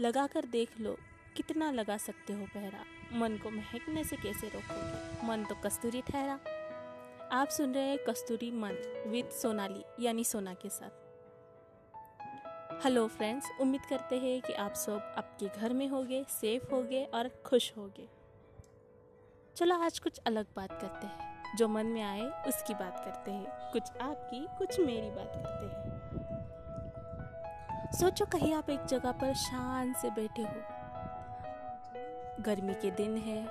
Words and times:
लगा 0.00 0.26
कर 0.26 0.44
देख 0.44 0.80
लो, 0.80 0.96
कितना 1.36 1.70
लगा 1.70 1.96
सकते 1.96 2.32
हो 2.32 2.46
पहरा 2.46 2.84
मन 3.12 3.36
को 3.36 3.50
महकने 3.50 4.04
से 4.04 4.16
कैसे 4.16 4.48
रोकोगे? 4.48 5.26
मन 5.26 5.44
तो 5.44 5.54
कस्तूरी 5.54 6.02
ठहरा। 6.02 6.40
आप 7.32 7.48
सुन 7.48 7.74
रहे 7.74 7.84
हैं 7.84 7.98
कस्तूरी 7.98 8.50
मन 8.50 9.04
विद 9.06 9.30
सोनाली, 9.30 9.84
यानी 10.00 10.24
सोना 10.24 10.54
के 10.54 10.68
साथ। 10.68 10.90
हेलो 12.84 13.08
फ्रेंड्स, 13.08 13.50
उम्मीद 13.60 13.82
करते 13.90 14.18
हैं 14.18 14.42
कि 14.42 14.52
आप 14.52 14.74
सब 14.74 15.14
आपके 15.16 15.48
घर 15.48 15.72
में 15.72 15.88
होगे, 15.88 16.24
सेफ़ 16.28 16.74
होगे 16.74 17.04
और 17.04 17.28
खुश 17.28 17.72
होगे। 17.76 18.08
चलो 19.56 19.80
आज 19.80 19.98
कुछ 19.98 20.18
अलग 20.18 20.46
बात 20.56 20.72
करते 20.72 21.06
हैं। 21.06 21.42
जो 21.56 21.68
मन 21.68 21.86
में 21.86 22.02
आए, 22.02 22.48
उसकी 22.48 22.74
बात 22.74 23.02
करते 23.04 23.30
हैं। 23.30 23.72
कुछ 23.72 23.82
आपकी, 24.00 24.46
कुछ 24.58 24.80
मेरी 24.80 25.10
बात 25.10 25.32
करते 25.34 25.66
हैं। 25.66 26.25
सोचो 27.92 28.24
कहीं 28.24 28.54
आप 28.54 28.70
एक 28.70 28.84
जगह 28.86 29.12
पर 29.12 29.34
शांत 29.34 29.96
से 29.96 30.10
बैठे 30.10 30.42
हो। 30.42 30.54
गर्मी 32.42 32.74
के 32.74 32.90
दिन 32.90 33.16
है 33.16 33.46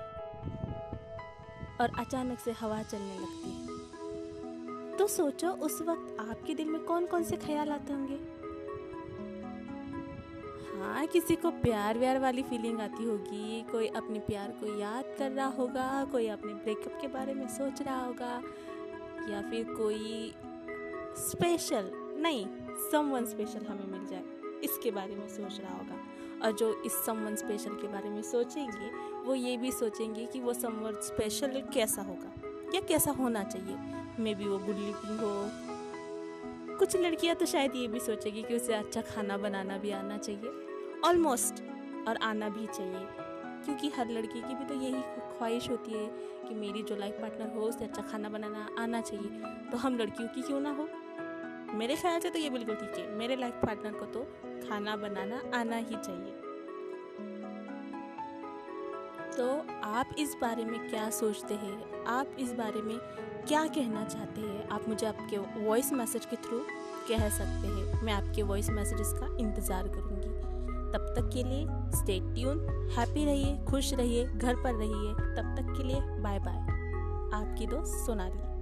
और 1.82 1.92
अचानक 2.00 2.40
से 2.40 2.52
हवा 2.52 2.82
चलने 2.84 3.20
लगती 3.20 3.50
है। 3.52 4.98
तो 4.98 5.08
सोचो 5.08 5.50
उस 5.50 5.82
वक्त 5.82 6.18
आपके 6.22 6.56
दिल 6.56 6.68
में 6.68 6.84
कौन 6.84 7.06
कौन 7.06 7.23
से 7.23 7.38
ख्याल 7.38 7.70
आते 7.70 7.94
होंगे? 7.94 8.20
हाँ 10.76 11.06
किसी 11.08 11.36
को 11.36 11.50
प्यार 11.52 11.98
व्यार 11.98 12.20
वाली 12.20 12.44
फीलिंग 12.44 12.80
आती 12.81 13.04
होगी, 13.04 13.62
कोई 13.62 13.88
अपने 13.88 14.20
प्यार 14.20 14.52
को 14.52 14.80
याद 14.80 15.16
कर 15.17 15.31
रहा 15.31 15.48
होगा, 15.48 16.06
कोई 16.12 16.28
अपने 16.28 16.54
ब्रेकअप 16.54 17.02
के 17.02 17.08
बारे 17.08 17.34
में 17.34 17.48
सोच 17.48 17.81
रहा 17.81 18.06
होगा, 18.06 18.42
या 19.30 19.42
फिर 19.50 19.73
कोई 19.73 20.34
स्पेशल 21.17 21.92
नहीं 22.17 22.45
समवन 22.92 23.26
स्पेशल 23.26 23.66
हमें 23.66 23.88
मिल 23.88 24.08
जाए, 24.08 24.24
इसके 24.64 24.92
बारे 24.92 25.16
में 25.16 25.28
सोच 25.28 25.60
रहा 25.60 25.78
होगा। 25.78 26.04
और 26.46 26.52
जो 26.52 26.84
इस 26.84 26.94
समवन 27.06 27.36
स्पेशल 27.36 27.72
के 27.72 27.88
बारे 27.88 28.09
में 28.09 28.22
सोचेंगे, 28.22 28.90
वो 29.28 29.36
ये 29.36 29.58
भी 29.58 29.72
सोचेंगे 29.72 30.26
कि 30.26 30.40
वो 30.40 30.54
समवन 30.54 30.92
स्पेशल 30.94 31.62
कैसा 31.73 32.02
होगा, 32.02 32.34
या 32.76 32.82
कैसा 32.82 33.12
होना 33.12 33.44
चाहिए। 33.44 33.78
मे 34.23 34.36
बी 34.36 34.45
वो 34.45 34.58
गुड 34.58 34.78
लुकिंग 34.78 35.20
हो। 35.20 35.50
कुछ 36.78 36.95
लड़कियाँ 36.95 37.36
तो 37.36 37.45
शायद 37.45 37.76
ये 37.76 37.88
भी 37.88 38.00
सोचेगी 38.00 38.44
कि 38.44 38.56
उसे 38.56 38.73
अच्छा 38.73 39.02
खाना 39.02 39.38
बनाना 39.38 39.78
भी 39.78 39.92
आना 39.92 40.17
चाहिए। 40.17 40.52
ऑलमोस्ट 41.06 41.54
और 42.08 42.16
आना 42.16 42.50
भी 42.50 42.67
चाहिए। 42.67 43.08
क्योंकि 43.66 43.89
हर 43.89 44.10
लड़की 44.10 44.42
की 44.42 44.56
भी 44.56 44.66
तो 44.66 44.73
यही 44.73 45.02
ख्वाहिश 45.38 45.70
होती 45.70 45.92
है 45.92 46.08
कि 46.48 46.56
मेरी 46.56 46.84
जो 46.84 46.95
लाइफ 46.95 47.14
पार्टनर 47.14 47.54
हो, 47.56 47.62
उसे 47.62 47.86
अच्छा 47.86 48.02
खाना 48.02 48.30
बनाना 48.30 48.70
आना 48.80 49.02
चाहिए। 49.02 49.30
तो 49.72 49.78
हम 49.78 49.98
लड़कियों 49.98 50.30
की 50.30 50.42
क्यों 50.42 50.60
ना 50.62 50.72
हो? 50.72 50.89
मेरे 51.73 51.95
ख्याल 51.95 52.19
से 52.19 52.30
तो 52.30 52.39
ये 52.39 52.49
बिल्कुल 52.49 52.75
ठीक 52.75 52.97
है। 52.97 53.17
मेरे 53.17 53.35
लाइफ 53.35 53.61
पार्टनर 53.66 53.91
को 53.91 54.05
तो 54.05 54.27
खाना 54.69 54.95
बनाना 54.95 55.41
आना 55.59 55.75
ही 55.75 55.95
चाहिए। 55.95 56.33
तो 59.38 59.47
आप 59.83 60.16
इस 60.19 60.36
बारे 60.41 60.66
में 60.66 60.80
क्या 60.89 61.09
सोचते 61.09 61.53
हैं? 61.53 62.05
आप 62.08 62.36
इस 62.39 62.53
बारे 62.53 62.81
में 62.81 62.97
क्या 63.47 63.66
कहना 63.67 64.03
चाहते 64.05 64.41
हैं? 64.41 64.67
आप 64.69 64.88
मुझे 64.89 65.08
आपके 65.08 65.38
वॉइस 65.38 65.91
मैसेज 65.93 66.25
के 66.25 66.36
थ्रू 66.36 66.59
कह 67.09 67.27
सकते 67.30 67.67
हैं। 67.67 68.02
मैं 68.03 68.13
आपके 68.13 68.43
वॉइस 68.43 68.69
मैसेजेस 68.69 69.13
का 69.13 69.36
इंतज़ार 69.39 69.88
करूँगी। 69.88 70.33
तब 70.93 71.13
तक 71.16 71.30
के 71.33 71.43
लिए 71.43 71.66
स्टे 71.91 72.19
ट्यून 72.36 72.59
हैप्पी 72.97 73.25
रहिए, 73.25 73.58
खुश 73.66 73.93
रहिए, 73.93 74.25
घर 74.25 74.55
पर 74.55 74.73
रहिए। 74.73 75.13
तब 75.13 75.55
तक 75.58 75.73
के 75.77 75.83
लिए 75.83 76.02
बाय 76.21 76.39
बाय 76.39 76.59
आपकी 77.36 77.67
दोस्त 77.67 78.05
सोनाली। 78.05 78.55